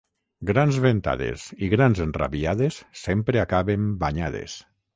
Grans 0.51 0.79
ventades 0.85 1.43
i 1.67 1.69
grans 1.75 2.01
enrabiades 2.07 2.81
sempre 3.03 3.45
acaben 3.45 3.87
banyades. 4.07 4.61